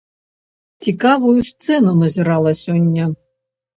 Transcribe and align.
Цікавую 0.85 1.35
сцэну 1.51 1.91
назірала 2.01 2.51
сёння. 2.67 3.05